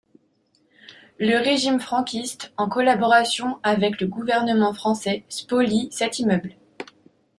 Le 1.19 1.37
régime 1.37 1.79
franquiste, 1.79 2.53
en 2.57 2.67
collaboration 2.67 3.59
avec 3.61 4.01
le 4.01 4.07
gouvernement 4.07 4.73
français 4.73 5.25
spolie 5.29 5.89
cet 5.91 6.17
immeuble. 6.17 6.55